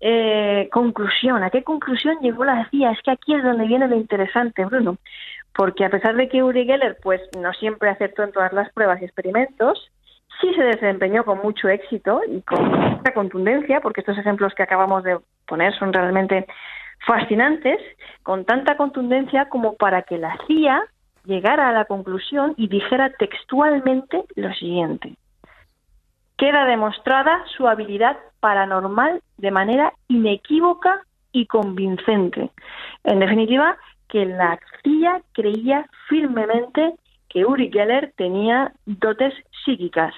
eh, 0.05 0.67
conclusión. 0.69 1.43
¿A 1.43 1.49
qué 1.49 1.63
conclusión 1.63 2.17
llegó 2.21 2.43
la 2.43 2.69
CIA? 2.69 2.91
Es 2.91 3.01
que 3.03 3.11
aquí 3.11 3.33
es 3.33 3.41
donde 3.41 3.65
viene 3.65 3.87
lo 3.87 3.95
interesante, 3.95 4.65
Bruno. 4.65 4.97
Porque 5.55 5.85
a 5.85 5.89
pesar 5.89 6.17
de 6.17 6.27
que 6.27 6.43
Uri 6.43 6.65
Geller 6.65 6.97
pues, 7.01 7.21
no 7.39 7.53
siempre 7.53 7.89
acertó 7.89 8.23
en 8.23 8.33
todas 8.33 8.51
las 8.51 8.69
pruebas 8.73 9.01
y 9.01 9.05
experimentos, 9.05 9.89
sí 10.41 10.53
se 10.55 10.63
desempeñó 10.63 11.23
con 11.23 11.39
mucho 11.41 11.69
éxito 11.69 12.19
y 12.27 12.41
con 12.41 12.67
mucha 12.67 13.13
contundencia, 13.13 13.79
porque 13.79 14.01
estos 14.01 14.17
ejemplos 14.17 14.53
que 14.55 14.63
acabamos 14.63 15.05
de 15.05 15.19
poner 15.47 15.73
son 15.79 15.93
realmente 15.93 16.47
fascinantes, 17.07 17.79
con 18.23 18.43
tanta 18.43 18.75
contundencia 18.75 19.47
como 19.47 19.75
para 19.75 20.01
que 20.01 20.17
la 20.17 20.37
CIA 20.47 20.83
llegara 21.23 21.69
a 21.69 21.71
la 21.71 21.85
conclusión 21.85 22.55
y 22.57 22.67
dijera 22.67 23.09
textualmente 23.17 24.25
lo 24.35 24.53
siguiente. 24.53 25.15
Queda 26.43 26.65
demostrada 26.65 27.41
su 27.55 27.69
habilidad 27.69 28.17
paranormal 28.41 29.21
de 29.37 29.49
manera 29.49 29.93
inequívoca 30.09 30.99
y 31.31 31.45
convincente. 31.45 32.51
En 33.05 33.19
definitiva, 33.19 33.77
que 34.09 34.25
la 34.25 34.59
CIA 34.83 35.21
creía 35.31 35.85
firmemente 36.09 36.95
que 37.29 37.45
Uri 37.45 37.71
Geller 37.71 38.11
tenía 38.17 38.73
dotes 38.85 39.33
psíquicas. 39.63 40.13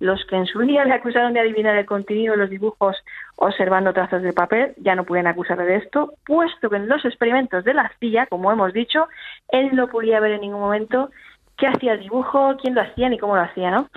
Los 0.00 0.22
que 0.26 0.36
en 0.36 0.44
su 0.44 0.58
día 0.58 0.84
le 0.84 0.92
acusaron 0.92 1.32
de 1.32 1.40
adivinar 1.40 1.74
el 1.76 1.86
contenido 1.86 2.32
de 2.32 2.40
los 2.40 2.50
dibujos 2.50 2.98
observando 3.36 3.94
trazos 3.94 4.20
de 4.20 4.34
papel 4.34 4.74
ya 4.76 4.94
no 4.94 5.04
pueden 5.04 5.28
acusarle 5.28 5.64
de 5.64 5.76
esto, 5.76 6.12
puesto 6.26 6.68
que 6.68 6.76
en 6.76 6.90
los 6.90 7.02
experimentos 7.06 7.64
de 7.64 7.72
la 7.72 7.90
CIA, 7.98 8.26
como 8.26 8.52
hemos 8.52 8.74
dicho, 8.74 9.08
él 9.48 9.70
no 9.72 9.88
podía 9.88 10.20
ver 10.20 10.32
en 10.32 10.42
ningún 10.42 10.60
momento 10.60 11.08
qué 11.56 11.68
hacía 11.68 11.94
el 11.94 12.00
dibujo, 12.00 12.56
quién 12.60 12.74
lo 12.74 12.82
hacía 12.82 13.08
ni 13.08 13.18
cómo 13.18 13.34
lo 13.34 13.42
hacía, 13.42 13.70
¿no? 13.70 13.88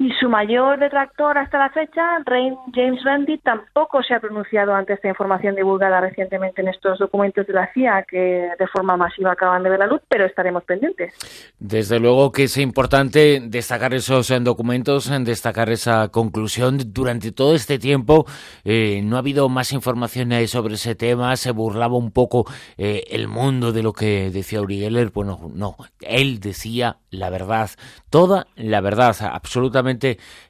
Y 0.00 0.10
su 0.18 0.30
mayor 0.30 0.78
detractor 0.78 1.36
hasta 1.36 1.58
la 1.58 1.68
fecha, 1.68 2.24
James 2.72 3.04
Randi, 3.04 3.36
tampoco 3.36 4.02
se 4.02 4.14
ha 4.14 4.18
pronunciado 4.18 4.72
ante 4.72 4.94
esta 4.94 5.08
información 5.08 5.54
divulgada 5.54 6.00
recientemente 6.00 6.62
en 6.62 6.68
estos 6.68 6.98
documentos 6.98 7.46
de 7.46 7.52
la 7.52 7.70
CIA 7.74 8.06
que 8.08 8.48
de 8.58 8.66
forma 8.68 8.96
masiva 8.96 9.32
acaban 9.32 9.62
de 9.62 9.68
ver 9.68 9.78
la 9.78 9.86
luz, 9.86 10.00
pero 10.08 10.24
estaremos 10.24 10.64
pendientes. 10.64 11.12
Desde 11.58 12.00
luego 12.00 12.32
que 12.32 12.44
es 12.44 12.56
importante 12.56 13.42
destacar 13.44 13.92
esos 13.92 14.30
eh, 14.30 14.40
documentos, 14.40 15.10
destacar 15.22 15.68
esa 15.68 16.08
conclusión. 16.08 16.78
Durante 16.94 17.30
todo 17.30 17.54
este 17.54 17.78
tiempo 17.78 18.24
eh, 18.64 19.02
no 19.04 19.16
ha 19.16 19.18
habido 19.18 19.50
más 19.50 19.70
información 19.70 20.30
sobre 20.48 20.74
ese 20.76 20.94
tema, 20.94 21.36
se 21.36 21.50
burlaba 21.50 21.98
un 21.98 22.10
poco 22.10 22.46
eh, 22.78 23.04
el 23.10 23.28
mundo 23.28 23.70
de 23.70 23.82
lo 23.82 23.92
que 23.92 24.30
decía 24.30 24.62
Uri 24.62 24.78
Geller. 24.78 25.10
Bueno, 25.10 25.50
no, 25.54 25.76
él 26.00 26.40
decía 26.40 26.96
la 27.10 27.28
verdad, 27.28 27.68
toda 28.08 28.46
la 28.56 28.80
verdad, 28.80 29.14
absolutamente 29.20 29.89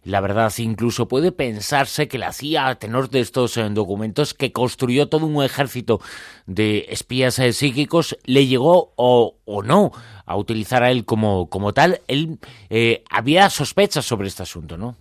la 0.04 0.20
verdad. 0.20 0.52
Incluso 0.58 1.08
puede 1.08 1.32
pensarse 1.32 2.08
que 2.08 2.18
la 2.18 2.32
CIA, 2.32 2.68
a 2.68 2.74
tenor 2.76 3.10
de 3.10 3.20
estos 3.20 3.56
eh, 3.56 3.68
documentos, 3.70 4.34
que 4.34 4.52
construyó 4.52 5.08
todo 5.08 5.26
un 5.26 5.42
ejército 5.42 6.00
de 6.46 6.86
espías 6.88 7.38
eh, 7.38 7.52
psíquicos, 7.52 8.16
le 8.24 8.46
llegó 8.46 8.92
o, 8.96 9.36
no 9.64 9.92
a 10.26 10.36
utilizar 10.36 10.82
a 10.82 10.90
él 10.90 11.04
como, 11.04 11.48
como 11.48 11.72
tal. 11.72 12.00
Él 12.08 12.38
eh, 12.68 13.04
había 13.10 13.50
sospechas 13.50 14.04
sobre 14.04 14.28
este 14.28 14.42
asunto, 14.42 14.76
¿no? 14.76 14.96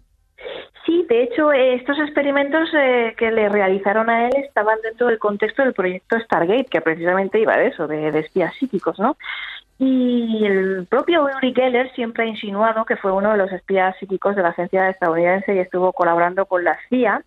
De 1.10 1.24
hecho, 1.24 1.52
estos 1.52 1.98
experimentos 1.98 2.70
que 3.18 3.32
le 3.32 3.50
realizaron 3.50 4.12
a 4.12 4.28
él 4.28 4.32
estaban 4.46 4.78
dentro 4.84 5.08
del 5.08 5.18
contexto 5.18 5.64
del 5.64 5.74
proyecto 5.74 6.20
Stargate, 6.20 6.66
que 6.66 6.82
precisamente 6.82 7.40
iba 7.40 7.58
de 7.58 7.68
eso, 7.68 7.88
de, 7.88 8.10
espías 8.20 8.54
psíquicos, 8.56 9.00
¿no? 9.00 9.18
Y 9.80 10.46
el 10.46 10.86
propio 10.88 11.24
Uri 11.24 11.52
Geller 11.56 11.92
siempre 11.94 12.26
ha 12.26 12.28
insinuado 12.28 12.86
que 12.86 12.96
fue 12.96 13.12
uno 13.12 13.32
de 13.32 13.38
los 13.38 13.52
espías 13.52 13.98
psíquicos 13.98 14.36
de 14.36 14.44
la 14.44 14.50
agencia 14.50 14.88
estadounidense 14.88 15.56
y 15.56 15.60
estuvo 15.60 15.94
colaborando 15.94 16.46
con 16.46 16.64
la 16.64 16.78
CIA 16.90 17.24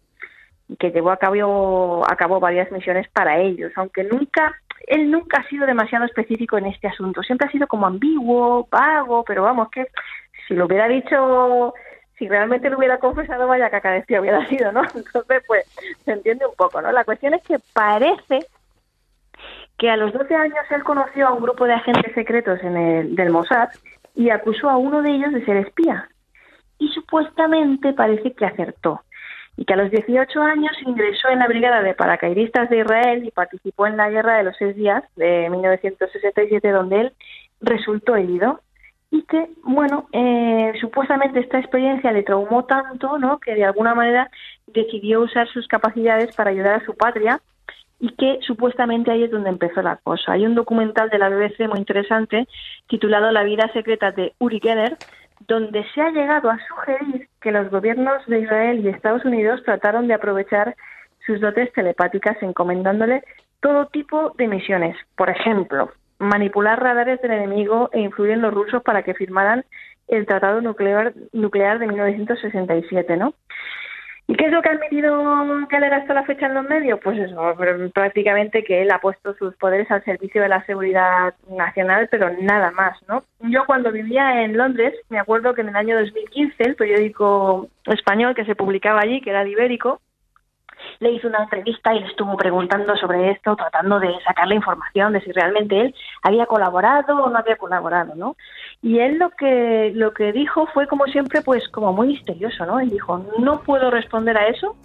que 0.78 0.92
llevó 0.92 1.10
a 1.10 1.16
cabo, 1.16 2.04
a 2.08 2.14
cabo 2.14 2.38
varias 2.38 2.70
misiones 2.70 3.08
para 3.08 3.40
ellos, 3.40 3.72
aunque 3.74 4.04
nunca 4.04 4.54
él 4.86 5.10
nunca 5.10 5.40
ha 5.40 5.48
sido 5.48 5.66
demasiado 5.66 6.04
específico 6.04 6.56
en 6.56 6.66
este 6.66 6.86
asunto, 6.86 7.22
siempre 7.22 7.48
ha 7.48 7.52
sido 7.52 7.66
como 7.66 7.86
ambiguo, 7.86 8.68
vago, 8.70 9.24
pero 9.24 9.42
vamos, 9.42 9.70
que 9.70 9.86
si 10.46 10.54
lo 10.54 10.66
hubiera 10.66 10.88
dicho, 10.88 11.74
si 12.22 12.28
realmente 12.28 12.70
lo 12.70 12.78
hubiera 12.78 12.98
confesado, 12.98 13.48
vaya 13.48 13.68
caca 13.68 13.90
de 13.90 14.20
hubiera 14.20 14.46
sido, 14.46 14.70
¿no? 14.70 14.82
Entonces, 14.94 15.42
pues, 15.44 15.66
se 16.04 16.12
entiende 16.12 16.46
un 16.46 16.54
poco, 16.54 16.80
¿no? 16.80 16.92
La 16.92 17.02
cuestión 17.02 17.34
es 17.34 17.42
que 17.42 17.58
parece 17.72 18.46
que 19.76 19.90
a 19.90 19.96
los 19.96 20.12
12 20.12 20.32
años 20.32 20.64
él 20.70 20.84
conoció 20.84 21.26
a 21.26 21.32
un 21.32 21.42
grupo 21.42 21.64
de 21.64 21.72
agentes 21.72 22.14
secretos 22.14 22.60
en 22.62 22.76
el, 22.76 23.16
del 23.16 23.30
Mossad 23.30 23.70
y 24.14 24.30
acusó 24.30 24.70
a 24.70 24.76
uno 24.76 25.02
de 25.02 25.10
ellos 25.10 25.32
de 25.32 25.44
ser 25.44 25.56
espía. 25.56 26.08
Y 26.78 26.86
supuestamente 26.90 27.92
parece 27.92 28.32
que 28.34 28.46
acertó. 28.46 29.00
Y 29.56 29.64
que 29.64 29.74
a 29.74 29.76
los 29.76 29.90
18 29.90 30.40
años 30.42 30.72
ingresó 30.86 31.28
en 31.28 31.40
la 31.40 31.48
Brigada 31.48 31.82
de 31.82 31.94
Paracaidistas 31.94 32.70
de 32.70 32.78
Israel 32.78 33.24
y 33.24 33.32
participó 33.32 33.88
en 33.88 33.96
la 33.96 34.10
Guerra 34.10 34.36
de 34.36 34.44
los 34.44 34.56
Seis 34.56 34.76
Días 34.76 35.02
de 35.16 35.50
1967, 35.50 36.70
donde 36.70 37.00
él 37.00 37.12
resultó 37.60 38.14
herido. 38.14 38.60
Y 39.12 39.22
que, 39.22 39.50
bueno, 39.62 40.08
eh, 40.12 40.72
supuestamente 40.80 41.38
esta 41.38 41.60
experiencia 41.60 42.10
le 42.10 42.24
traumó 42.24 42.64
tanto, 42.64 43.18
¿no? 43.18 43.38
Que 43.38 43.54
de 43.54 43.64
alguna 43.64 43.94
manera 43.94 44.28
decidió 44.66 45.20
usar 45.20 45.46
sus 45.48 45.68
capacidades 45.68 46.34
para 46.34 46.50
ayudar 46.50 46.80
a 46.80 46.84
su 46.84 46.96
patria 46.96 47.40
y 48.02 48.08
que 48.16 48.40
supuestamente 48.44 49.12
ahí 49.12 49.22
es 49.22 49.30
donde 49.30 49.50
empezó 49.50 49.80
la 49.80 49.96
cosa. 49.96 50.32
Hay 50.32 50.44
un 50.44 50.56
documental 50.56 51.08
de 51.08 51.18
la 51.18 51.28
BBC 51.28 51.68
muy 51.68 51.78
interesante 51.78 52.48
titulado 52.88 53.30
La 53.30 53.44
vida 53.44 53.70
secreta 53.72 54.10
de 54.10 54.32
Uri 54.40 54.58
Geller, 54.60 54.96
donde 55.46 55.84
se 55.94 56.00
ha 56.00 56.10
llegado 56.10 56.50
a 56.50 56.58
sugerir 56.66 57.28
que 57.40 57.52
los 57.52 57.70
gobiernos 57.70 58.26
de 58.26 58.40
Israel 58.40 58.80
y 58.80 58.88
Estados 58.88 59.24
Unidos 59.24 59.62
trataron 59.64 60.08
de 60.08 60.14
aprovechar 60.14 60.74
sus 61.24 61.40
dotes 61.40 61.72
telepáticas 61.74 62.36
encomendándole 62.42 63.22
todo 63.60 63.86
tipo 63.86 64.30
de 64.36 64.48
misiones. 64.48 64.96
Por 65.16 65.30
ejemplo, 65.30 65.92
manipular 66.22 66.80
radares 66.80 67.20
del 67.20 67.32
enemigo 67.32 67.90
e 67.92 68.00
influir 68.00 68.32
en 68.32 68.42
los 68.42 68.54
rusos 68.54 68.82
para 68.82 69.02
que 69.02 69.14
firmaran 69.14 69.64
el 70.08 70.26
Tratado 70.26 70.60
Nuclear, 70.60 71.12
nuclear 71.32 71.78
de 71.78 71.86
1967, 71.86 73.16
¿no? 73.16 73.34
¿Y 74.28 74.34
qué 74.36 74.46
es 74.46 74.52
lo 74.52 74.62
que 74.62 74.68
ha 74.68 74.72
admitido 74.72 75.66
Keller 75.68 75.92
hasta 75.92 76.14
la 76.14 76.24
fecha 76.24 76.46
en 76.46 76.54
los 76.54 76.64
medios? 76.64 77.00
Pues 77.02 77.18
eso, 77.18 77.54
prácticamente 77.92 78.62
que 78.62 78.82
él 78.82 78.90
ha 78.90 79.00
puesto 79.00 79.34
sus 79.34 79.54
poderes 79.56 79.90
al 79.90 80.04
servicio 80.04 80.42
de 80.42 80.48
la 80.48 80.64
seguridad 80.64 81.34
nacional, 81.50 82.08
pero 82.10 82.30
nada 82.40 82.70
más, 82.70 82.96
¿no? 83.08 83.24
Yo 83.40 83.64
cuando 83.66 83.90
vivía 83.90 84.42
en 84.42 84.56
Londres, 84.56 84.94
me 85.10 85.18
acuerdo 85.18 85.54
que 85.54 85.62
en 85.62 85.70
el 85.70 85.76
año 85.76 85.98
2015 85.98 86.54
el 86.62 86.76
periódico 86.76 87.68
español 87.86 88.34
que 88.34 88.44
se 88.44 88.54
publicaba 88.54 89.00
allí, 89.00 89.20
que 89.20 89.30
era 89.30 89.42
el 89.42 89.48
Ibérico, 89.48 90.00
le 91.02 91.12
hizo 91.12 91.28
una 91.28 91.42
entrevista 91.42 91.94
y 91.94 92.00
le 92.00 92.06
estuvo 92.06 92.36
preguntando 92.36 92.96
sobre 92.96 93.32
esto, 93.32 93.56
tratando 93.56 93.98
de 94.00 94.08
sacarle 94.24 94.54
información 94.54 95.12
de 95.12 95.20
si 95.20 95.32
realmente 95.32 95.80
él 95.80 95.94
había 96.22 96.46
colaborado 96.46 97.16
o 97.16 97.28
no 97.28 97.38
había 97.38 97.56
colaborado, 97.56 98.14
¿no? 98.14 98.36
Y 98.80 98.98
él 99.00 99.18
lo 99.18 99.30
que 99.30 99.92
lo 99.94 100.12
que 100.14 100.32
dijo 100.32 100.66
fue 100.66 100.86
como 100.86 101.06
siempre, 101.06 101.42
pues 101.42 101.68
como 101.68 101.92
muy 101.92 102.08
misterioso, 102.08 102.64
¿no? 102.64 102.80
Él 102.80 102.90
dijo 102.90 103.24
no 103.38 103.60
puedo 103.62 103.90
responder 103.90 104.36
a 104.36 104.48
eso 104.48 104.76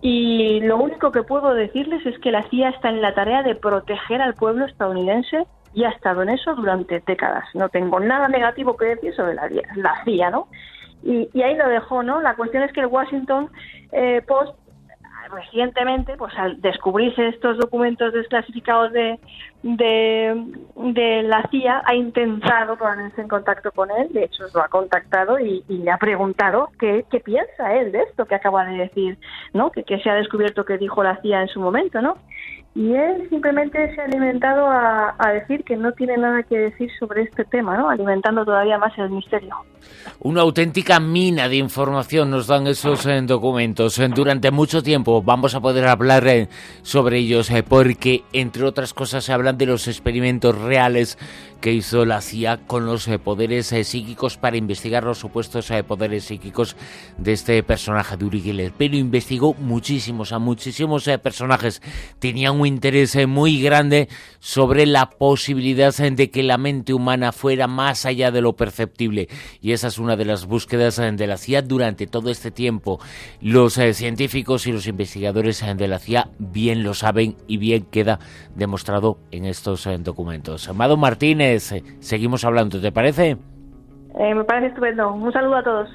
y 0.00 0.60
lo 0.60 0.76
único 0.76 1.10
que 1.10 1.22
puedo 1.22 1.54
decirles 1.54 2.04
es 2.06 2.18
que 2.20 2.30
la 2.30 2.48
CIA 2.48 2.70
está 2.70 2.88
en 2.88 3.02
la 3.02 3.14
tarea 3.14 3.42
de 3.42 3.54
proteger 3.54 4.22
al 4.22 4.34
pueblo 4.34 4.64
estadounidense 4.64 5.46
y 5.74 5.84
ha 5.84 5.90
estado 5.90 6.22
en 6.22 6.30
eso 6.30 6.54
durante 6.54 7.00
décadas. 7.00 7.44
No 7.54 7.68
tengo 7.68 7.98
nada 8.00 8.28
negativo 8.28 8.76
que 8.76 8.86
decir 8.86 9.14
sobre 9.14 9.34
la, 9.34 9.48
la 9.76 10.04
CIA, 10.04 10.30
¿no? 10.30 10.48
Y, 11.02 11.28
y, 11.32 11.42
ahí 11.42 11.56
lo 11.56 11.68
dejó, 11.68 12.02
¿no? 12.02 12.20
La 12.20 12.34
cuestión 12.34 12.64
es 12.64 12.72
que 12.72 12.80
el 12.80 12.86
Washington 12.86 13.50
eh, 13.92 14.20
Post 14.26 14.54
recientemente, 15.28 16.16
pues 16.16 16.32
al 16.36 16.60
descubrirse 16.60 17.28
estos 17.28 17.58
documentos 17.58 18.12
desclasificados 18.12 18.92
de, 18.92 19.18
de, 19.62 21.22
la 21.24 21.42
CIA, 21.50 21.82
ha 21.84 21.94
intentado 21.94 22.76
ponerse 22.76 23.20
en 23.20 23.28
contacto 23.28 23.70
con 23.72 23.90
él, 23.90 24.08
de 24.12 24.24
hecho 24.24 24.44
lo 24.54 24.62
ha 24.62 24.68
contactado 24.68 25.38
y, 25.38 25.64
le 25.68 25.90
ha 25.90 25.98
preguntado 25.98 26.70
qué, 26.78 27.04
qué, 27.10 27.20
piensa 27.20 27.74
él 27.74 27.92
de 27.92 28.02
esto 28.02 28.26
que 28.26 28.34
acaba 28.34 28.64
de 28.64 28.78
decir, 28.78 29.18
¿no? 29.52 29.70
Que, 29.70 29.84
que 29.84 29.98
se 30.00 30.10
ha 30.10 30.14
descubierto 30.14 30.64
que 30.64 30.78
dijo 30.78 31.02
la 31.02 31.20
CIA 31.20 31.42
en 31.42 31.48
su 31.48 31.60
momento, 31.60 32.00
¿no? 32.00 32.18
Y 32.74 32.92
él 32.92 33.28
simplemente 33.28 33.94
se 33.94 34.00
ha 34.00 34.04
alimentado 34.04 34.68
a, 34.68 35.14
decir 35.32 35.64
que 35.64 35.76
no 35.76 35.92
tiene 35.92 36.16
nada 36.16 36.42
que 36.44 36.56
decir 36.58 36.90
sobre 36.98 37.22
este 37.22 37.44
tema, 37.44 37.76
¿no? 37.76 37.90
alimentando 37.90 38.44
todavía 38.44 38.78
más 38.78 38.96
el 38.98 39.10
misterio. 39.10 39.54
Una 40.20 40.42
auténtica 40.42 41.00
mina 41.00 41.48
de 41.48 41.56
información 41.56 42.30
nos 42.30 42.46
dan 42.46 42.66
esos 42.66 43.04
eh, 43.06 43.20
documentos. 43.22 43.98
Eh, 43.98 44.08
durante 44.08 44.50
mucho 44.50 44.82
tiempo 44.82 45.22
vamos 45.22 45.54
a 45.54 45.60
poder 45.60 45.86
hablar 45.86 46.26
eh, 46.28 46.48
sobre 46.82 47.18
ellos 47.18 47.50
porque, 47.68 48.22
entre 48.32 48.64
otras 48.64 48.94
cosas, 48.94 49.24
se 49.24 49.32
hablan 49.32 49.58
de 49.58 49.66
los 49.66 49.88
experimentos 49.88 50.56
reales 50.56 51.18
que 51.60 51.72
hizo 51.72 52.04
la 52.04 52.20
CIA 52.20 52.58
con 52.66 52.86
los 52.86 53.08
eh, 53.08 53.18
poderes 53.18 53.72
eh, 53.72 53.82
psíquicos 53.82 54.36
para 54.36 54.56
investigar 54.56 55.04
los 55.04 55.18
supuestos 55.18 55.70
eh, 55.70 55.82
poderes 55.82 56.24
psíquicos 56.24 56.76
de 57.16 57.32
este 57.32 57.62
personaje 57.62 58.16
de 58.16 58.24
Uri 58.24 58.40
Geller. 58.40 58.72
Pero 58.76 58.96
investigó 58.96 59.54
muchísimos, 59.54 60.32
a 60.32 60.38
muchísimos 60.38 61.04
personajes. 61.22 61.82
Tenían 62.18 62.60
un 62.60 62.66
interés 62.66 63.16
muy 63.26 63.60
grande 63.60 64.08
sobre 64.38 64.86
la 64.86 65.10
posibilidad 65.10 65.94
de 65.94 66.30
que 66.30 66.42
la 66.42 66.58
mente 66.58 66.94
humana 66.94 67.32
fuera 67.32 67.66
más 67.66 68.06
allá 68.06 68.30
de 68.30 68.40
lo 68.40 68.54
perceptible. 68.54 69.28
Y 69.60 69.72
esa 69.72 69.88
es 69.88 69.98
una 69.98 70.16
de 70.16 70.24
las 70.24 70.46
búsquedas 70.46 70.96
de 70.96 71.26
la 71.26 71.38
CIA 71.38 71.62
durante 71.62 72.06
todo 72.06 72.30
este 72.30 72.50
tiempo. 72.50 73.00
Los 73.40 73.74
científicos 73.74 74.66
y 74.66 74.72
los 74.72 74.86
investigadores 74.86 75.64
de 75.76 75.88
la 75.88 75.98
CIA 75.98 76.30
bien 76.38 76.82
lo 76.82 76.94
saben 76.94 77.36
y 77.46 77.56
bien 77.56 77.84
queda 77.90 78.20
demostrado 78.54 79.18
en 79.30 79.44
estos 79.44 79.88
documentos. 80.00 80.68
Amado 80.68 80.96
Martínez, 80.96 81.47
seguimos 82.00 82.44
hablando, 82.44 82.80
¿te 82.80 82.92
parece? 82.92 83.36
Eh, 84.18 84.34
me 84.34 84.44
parece 84.44 84.68
estupendo. 84.68 85.12
Un 85.12 85.32
saludo 85.32 85.56
a 85.56 85.62
todos. 85.62 85.88